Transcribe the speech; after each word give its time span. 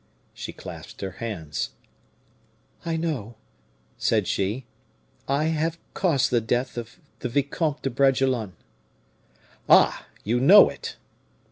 She 0.33 0.51
clasped 0.51 1.01
her 1.01 1.17
hands. 1.21 1.73
"I 2.83 2.97
know," 2.97 3.35
said 3.99 4.25
she, 4.25 4.65
"I 5.27 5.43
have 5.43 5.77
caused 5.93 6.31
the 6.31 6.41
death 6.41 6.75
of 6.75 6.97
the 7.19 7.29
Vicomte 7.29 7.83
de 7.83 7.91
Bragelonne." 7.91 8.53
"Ah! 9.69 10.07
you 10.23 10.39
know 10.39 10.69
it?" 10.69 10.95